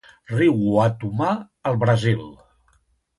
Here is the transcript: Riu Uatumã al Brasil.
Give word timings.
Riu 0.29 0.53
Uatumã 0.75 1.33
al 1.73 1.77
Brasil. 1.85 2.25